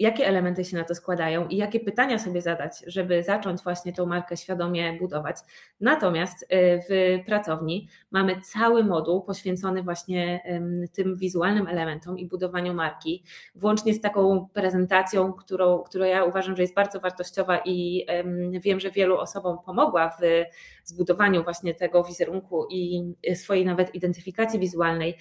jakie 0.00 0.26
elementy 0.26 0.64
się 0.64 0.76
na 0.76 0.84
to 0.84 0.94
składają 0.94 1.48
i 1.48 1.56
jakie 1.56 1.80
pytania 1.80 2.18
sobie 2.18 2.42
zadać, 2.42 2.72
żeby 2.86 3.22
zacząć 3.22 3.62
właśnie 3.62 3.92
tą 3.92 4.06
markę 4.06 4.36
świadomie 4.36 4.92
budować. 4.92 5.36
Natomiast 5.80 6.46
w 6.90 7.18
pracowni 7.26 7.88
mamy 8.10 8.40
cały 8.40 8.84
moduł 8.84 9.22
poświęcony 9.22 9.82
właśnie 9.82 10.40
tym 10.92 11.16
wizualnym 11.16 11.66
elementom 11.66 12.18
i 12.18 12.26
budowaniu 12.26 12.74
marki, 12.74 13.24
włącznie 13.54 13.94
z 13.94 14.00
taką 14.00 14.48
prezentacją, 14.52 15.32
którą, 15.32 15.78
którą 15.78 16.04
ja 16.04 16.24
uważam, 16.24 16.56
że 16.56 16.62
jest 16.62 16.74
bardzo 16.74 17.00
wartościowa 17.00 17.60
i 17.64 18.06
wiem, 18.52 18.80
że 18.80 18.90
wielu 18.90 19.18
osobom 19.18 19.58
pomogła 19.64 20.10
w 20.10 20.22
zbudowaniu 20.84 21.44
właśnie 21.44 21.74
tego 21.74 22.04
wizerunku 22.04 22.66
i 22.70 23.02
swojej 23.34 23.66
nawet 23.66 23.94
identyfikacji 23.94 24.58
wizualnej, 24.58 25.18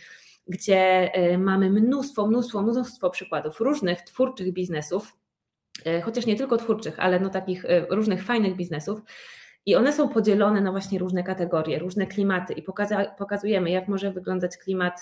gdzie 0.47 1.13
e, 1.13 1.37
mamy 1.37 1.69
mnóstwo, 1.69 2.27
mnóstwo, 2.27 2.61
mnóstwo 2.61 3.09
przykładów 3.09 3.59
różnych 3.59 4.01
twórczych 4.01 4.53
biznesów, 4.53 5.13
e, 5.85 6.01
chociaż 6.01 6.25
nie 6.25 6.35
tylko 6.35 6.57
twórczych, 6.57 6.99
ale 6.99 7.19
no 7.19 7.29
takich 7.29 7.65
e, 7.65 7.85
różnych 7.89 8.23
fajnych 8.23 8.55
biznesów, 8.55 8.99
i 9.65 9.75
one 9.75 9.93
są 9.93 10.09
podzielone 10.09 10.61
na 10.61 10.71
właśnie 10.71 10.99
różne 10.99 11.23
kategorie, 11.23 11.79
różne 11.79 12.07
klimaty 12.07 12.53
i 12.53 12.63
pokazujemy, 13.17 13.69
jak 13.69 13.87
może 13.87 14.11
wyglądać 14.11 14.57
klimat 14.57 15.01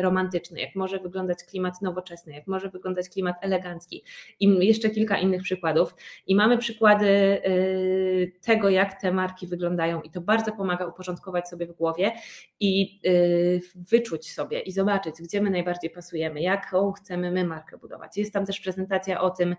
romantyczny, 0.00 0.60
jak 0.60 0.74
może 0.74 0.98
wyglądać 0.98 1.44
klimat 1.44 1.82
nowoczesny, 1.82 2.34
jak 2.34 2.46
może 2.46 2.68
wyglądać 2.68 3.08
klimat 3.08 3.36
elegancki 3.40 4.04
i 4.40 4.66
jeszcze 4.66 4.90
kilka 4.90 5.18
innych 5.18 5.42
przykładów. 5.42 5.94
I 6.26 6.36
mamy 6.36 6.58
przykłady 6.58 7.06
y, 7.06 8.32
tego, 8.42 8.68
jak 8.68 9.00
te 9.00 9.12
marki 9.12 9.46
wyglądają 9.46 10.02
i 10.02 10.10
to 10.10 10.20
bardzo 10.20 10.52
pomaga 10.52 10.86
uporządkować 10.86 11.48
sobie 11.48 11.66
w 11.66 11.72
głowie 11.72 12.12
i 12.60 13.00
y, 13.06 13.60
wyczuć 13.90 14.32
sobie 14.32 14.60
i 14.60 14.72
zobaczyć, 14.72 15.14
gdzie 15.22 15.40
my 15.40 15.50
najbardziej 15.50 15.90
pasujemy, 15.90 16.40
jaką 16.40 16.92
chcemy 16.92 17.30
my 17.30 17.44
markę 17.44 17.78
budować. 17.78 18.16
Jest 18.16 18.32
tam 18.32 18.46
też 18.46 18.60
prezentacja 18.60 19.20
o 19.20 19.30
tym, 19.30 19.56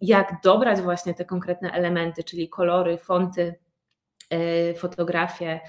jak 0.00 0.34
dobrać 0.44 0.80
właśnie 0.80 1.14
te 1.14 1.24
konkretne 1.24 1.72
elementy, 1.72 2.24
czyli 2.24 2.48
kolory, 2.48 2.98
fonty, 2.98 3.54
e, 4.30 4.74
fotografie, 4.74 5.60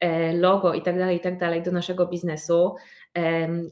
e, 0.00 0.32
logo 0.32 0.74
i 0.74 0.82
tak 0.82 0.98
dalej, 0.98 1.16
i 1.16 1.20
tak 1.20 1.62
do 1.62 1.72
naszego 1.72 2.06
biznesu, 2.06 2.74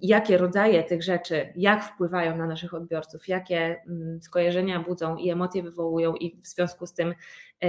jakie 0.02 0.38
rodzaje 0.38 0.84
tych 0.84 1.02
rzeczy, 1.02 1.52
jak 1.56 1.84
wpływają 1.84 2.36
na 2.36 2.46
naszych 2.46 2.74
odbiorców, 2.74 3.28
jakie 3.28 3.82
mm, 3.88 4.22
skojarzenia 4.22 4.80
budzą 4.80 5.16
i 5.16 5.30
emocje 5.30 5.62
wywołują 5.62 6.14
i 6.14 6.40
w 6.40 6.46
związku 6.46 6.86
z 6.86 6.94
tym 6.94 7.14
e, 7.62 7.66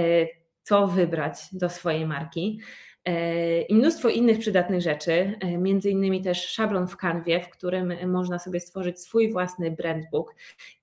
co 0.62 0.86
wybrać 0.86 1.34
do 1.52 1.70
swojej 1.70 2.06
marki. 2.06 2.60
E, 3.04 3.62
i 3.62 3.74
mnóstwo 3.74 4.08
innych 4.08 4.38
przydatnych 4.38 4.80
rzeczy, 4.80 5.12
e, 5.40 5.58
między 5.58 5.90
innymi 5.90 6.22
też 6.22 6.48
szablon 6.48 6.88
w 6.88 6.96
kanwie, 6.96 7.40
w 7.40 7.48
którym 7.48 8.10
można 8.10 8.38
sobie 8.38 8.60
stworzyć 8.60 9.00
swój 9.00 9.32
własny 9.32 9.70
brandbook 9.70 10.34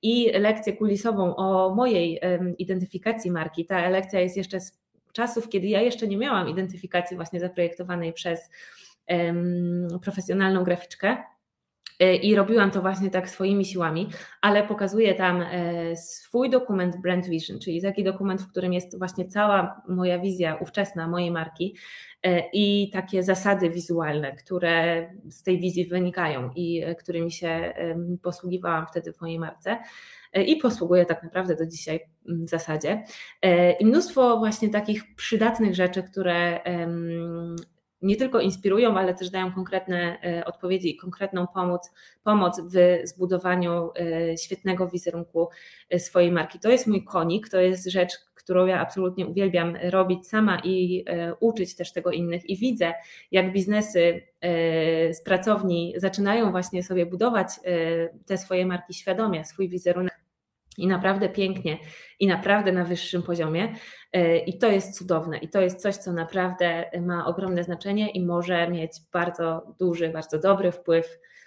i 0.01 0.31
lekcję 0.39 0.73
kulisową 0.73 1.35
o 1.35 1.75
mojej 1.75 2.21
identyfikacji 2.57 3.31
marki. 3.31 3.65
Ta 3.65 3.89
lekcja 3.89 4.19
jest 4.19 4.37
jeszcze 4.37 4.59
z 4.59 4.79
czasów, 5.13 5.49
kiedy 5.49 5.67
ja 5.67 5.81
jeszcze 5.81 6.07
nie 6.07 6.17
miałam 6.17 6.49
identyfikacji 6.49 7.15
właśnie 7.15 7.39
zaprojektowanej 7.39 8.13
przez 8.13 8.49
profesjonalną 10.01 10.63
graficzkę. 10.63 11.17
E, 11.99 12.15
I 12.15 12.35
robiłam 12.35 12.71
to 12.71 12.81
właśnie 12.81 13.09
tak 13.09 13.29
swoimi 13.29 13.65
siłami, 13.65 14.09
ale 14.41 14.67
pokazuję 14.67 15.15
tam 15.15 15.45
swój 15.95 16.49
dokument 16.49 17.01
Brand 17.01 17.27
Vision, 17.27 17.59
czyli 17.59 17.81
taki 17.81 18.03
dokument, 18.03 18.41
w 18.41 18.51
którym 18.51 18.73
jest 18.73 18.97
właśnie 18.97 19.25
cała 19.25 19.81
moja 19.87 20.19
wizja 20.19 20.55
ówczesna 20.55 21.07
mojej 21.07 21.31
marki, 21.31 21.75
E, 22.23 22.49
i 22.53 22.89
takie 22.89 23.23
zasady 23.23 23.69
wizualne, 23.69 24.35
które 24.35 25.07
z 25.29 25.43
tej 25.43 25.59
wizji 25.59 25.85
wynikają 25.85 26.49
i 26.55 26.83
e, 26.83 26.95
którymi 26.95 27.31
się 27.31 27.73
posługiwałam 28.21 28.87
wtedy 28.87 29.13
w 29.13 29.21
mojej 29.21 29.39
marce 29.39 29.77
e, 30.33 30.43
i 30.43 30.55
posługuję 30.57 31.05
tak 31.05 31.23
naprawdę 31.23 31.55
do 31.55 31.65
dzisiaj 31.65 31.99
w 32.25 32.49
zasadzie. 32.49 33.03
I 33.79 33.85
mnóstwo 33.85 34.37
właśnie 34.37 34.69
takich 34.69 35.15
przydatnych 35.15 35.75
rzeczy, 35.75 36.03
które 36.03 36.59
nie 38.01 38.15
tylko 38.15 38.39
inspirują, 38.39 38.97
ale 38.97 39.13
też 39.13 39.29
dają 39.29 39.51
konkretne 39.51 40.17
odpowiedzi 40.45 40.89
i 40.89 40.97
konkretną 40.97 41.47
pomoc, 41.47 41.91
pomoc 42.23 42.61
w 42.73 42.99
zbudowaniu 43.03 43.89
świetnego 44.41 44.87
wizerunku 44.87 45.49
swojej 45.97 46.31
marki. 46.31 46.59
To 46.59 46.69
jest 46.69 46.87
mój 46.87 47.03
konik, 47.03 47.49
to 47.49 47.59
jest 47.59 47.91
rzecz, 47.91 48.11
którą 48.49 48.65
ja 48.65 48.79
absolutnie 48.79 49.27
uwielbiam 49.27 49.75
robić 49.83 50.27
sama 50.27 50.61
i 50.63 51.03
e, 51.07 51.35
uczyć 51.35 51.75
też 51.75 51.93
tego 51.93 52.11
innych. 52.11 52.49
I 52.49 52.57
widzę, 52.57 52.93
jak 53.31 53.53
biznesy 53.53 54.21
e, 54.41 55.13
z 55.13 55.23
pracowni 55.23 55.93
zaczynają 55.97 56.51
właśnie 56.51 56.83
sobie 56.83 57.05
budować 57.05 57.47
e, 57.47 58.09
te 58.25 58.37
swoje 58.37 58.65
marki 58.65 58.93
świadomie, 58.93 59.45
swój 59.45 59.69
wizerunek 59.69 60.18
i 60.77 60.87
naprawdę 60.87 61.29
pięknie 61.29 61.77
i 62.19 62.27
naprawdę 62.27 62.71
na 62.71 62.83
wyższym 62.83 63.23
poziomie. 63.23 63.75
I 64.45 64.57
to 64.57 64.67
jest 64.67 64.97
cudowne 64.97 65.37
i 65.37 65.49
to 65.49 65.61
jest 65.61 65.81
coś, 65.81 65.95
co 65.95 66.13
naprawdę 66.13 66.85
ma 67.01 67.25
ogromne 67.25 67.63
znaczenie 67.63 68.11
i 68.11 68.25
może 68.25 68.69
mieć 68.69 68.91
bardzo 69.13 69.75
duży, 69.79 70.09
bardzo 70.09 70.39
dobry 70.39 70.71
wpływ 70.71 71.19
E, 71.19 71.38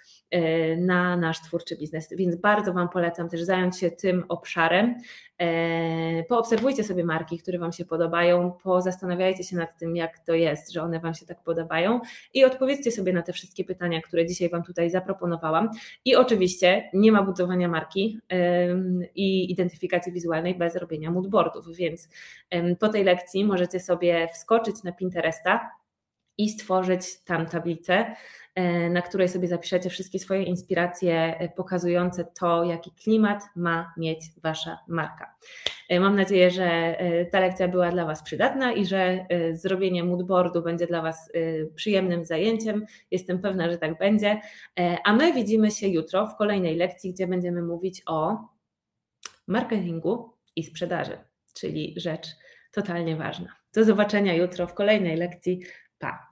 na 0.79 1.17
nasz 1.17 1.41
twórczy 1.41 1.77
biznes. 1.77 2.09
Więc 2.17 2.37
bardzo 2.37 2.73
Wam 2.73 2.89
polecam 2.89 3.29
też 3.29 3.43
zająć 3.43 3.79
się 3.79 3.91
tym 3.91 4.25
obszarem. 4.29 4.95
E, 5.39 6.25
poobserwujcie 6.25 6.85
sobie 6.85 7.05
marki, 7.05 7.39
które 7.39 7.59
Wam 7.59 7.73
się 7.73 7.85
podobają, 7.85 8.53
pozastanawiajcie 8.63 9.45
się 9.45 9.57
nad 9.57 9.79
tym, 9.79 9.97
jak 9.97 10.19
to 10.19 10.35
jest, 10.35 10.73
że 10.73 10.83
one 10.83 11.01
Wam 11.01 11.15
się 11.15 11.27
tak 11.27 11.43
podobają 11.43 12.01
i 12.35 12.45
odpowiedzcie 12.45 12.91
sobie 12.91 13.13
na 13.13 13.23
te 13.23 13.33
wszystkie 13.33 13.65
pytania, 13.65 14.01
które 14.01 14.27
dzisiaj 14.27 14.49
Wam 14.51 14.63
tutaj 14.63 14.91
zaproponowałam. 14.91 15.71
I 16.05 16.17
oczywiście 16.17 16.91
nie 16.95 17.13
ma 17.13 17.23
budowania 17.23 17.69
marki 17.69 18.19
i 19.15 19.53
identyfikacji 19.53 20.13
wizualnej 20.13 20.55
bez 20.55 20.77
robienia 20.77 21.11
moodboardów, 21.11 21.77
więc 21.77 22.09
po 22.79 22.89
tej 22.89 23.05
lekcji 23.05 23.45
możecie 23.45 23.81
sobie 23.81 24.29
wskoczyć 24.35 24.83
na 24.83 24.93
Pinteresta 24.93 25.82
i 26.39 26.49
stworzyć 26.49 27.25
tam 27.25 27.47
tablicę 27.47 28.15
E, 28.55 28.91
na 28.91 29.03
której 29.03 29.29
sobie 29.29 29.49
zapiszecie 29.49 29.91
wszystkie 29.91 30.19
swoje 30.19 30.43
inspiracje 30.43 31.39
e, 31.39 31.49
pokazujące 31.49 32.25
to, 32.25 32.65
jaki 32.65 32.91
klimat 32.91 33.43
ma 33.57 33.95
mieć 33.97 34.21
Wasza 34.43 34.79
marka. 34.89 35.35
E, 35.89 36.01
mam 36.01 36.17
nadzieję, 36.17 36.51
że 36.51 36.97
ta 37.31 37.41
lekcja 37.41 37.69
była 37.69 37.91
dla 37.91 38.07
Was 38.07 38.23
przydatna 38.23 38.73
i 38.73 38.87
że 38.87 39.27
zrobienie 39.53 40.05
moodboardu 40.05 40.63
będzie 40.63 40.87
dla 40.87 41.03
Was 41.03 41.33
przyjemnym 41.75 42.25
zajęciem. 42.25 42.87
Jestem 43.11 43.39
pewna, 43.39 43.71
że 43.71 43.79
tak 43.79 43.99
będzie. 43.99 44.41
A 45.05 45.13
my 45.13 45.33
widzimy 45.33 45.71
się 45.71 45.89
jutro 45.89 46.27
w 46.27 46.37
kolejnej 46.37 46.77
lekcji, 46.77 47.13
gdzie 47.13 47.27
będziemy 47.27 47.63
mówić 47.63 48.03
o 48.07 48.37
marketingu 49.47 50.33
i 50.57 50.65
sprzedaży, 50.65 51.19
czyli 51.55 51.95
rzecz 51.97 52.27
totalnie 52.73 53.17
ważna. 53.17 53.49
Do 53.75 53.85
zobaczenia 53.85 54.35
jutro 54.35 54.67
w 54.67 54.75
kolejnej 54.75 55.17
lekcji. 55.17 55.63
Tá. 56.03 56.32